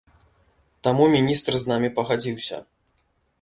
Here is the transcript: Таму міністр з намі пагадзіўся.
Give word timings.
Таму 0.87 1.03
міністр 1.15 1.59
з 1.65 1.69
намі 1.73 1.93
пагадзіўся. 2.01 2.61